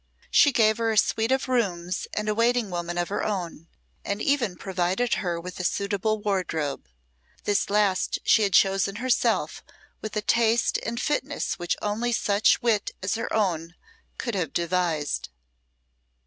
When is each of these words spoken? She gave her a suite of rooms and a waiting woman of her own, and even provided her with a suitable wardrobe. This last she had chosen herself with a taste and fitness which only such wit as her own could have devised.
She 0.31 0.51
gave 0.51 0.79
her 0.79 0.89
a 0.89 0.97
suite 0.97 1.31
of 1.31 1.47
rooms 1.47 2.07
and 2.15 2.27
a 2.27 2.33
waiting 2.33 2.71
woman 2.71 2.97
of 2.97 3.09
her 3.09 3.23
own, 3.23 3.67
and 4.03 4.19
even 4.19 4.55
provided 4.55 5.13
her 5.13 5.39
with 5.39 5.59
a 5.59 5.63
suitable 5.63 6.19
wardrobe. 6.19 6.89
This 7.43 7.69
last 7.69 8.17
she 8.23 8.41
had 8.41 8.53
chosen 8.53 8.95
herself 8.95 9.63
with 10.01 10.17
a 10.17 10.21
taste 10.23 10.79
and 10.83 10.99
fitness 10.99 11.59
which 11.59 11.77
only 11.83 12.11
such 12.13 12.63
wit 12.63 12.89
as 13.03 13.13
her 13.13 13.31
own 13.31 13.75
could 14.17 14.33
have 14.33 14.53
devised. 14.53 15.29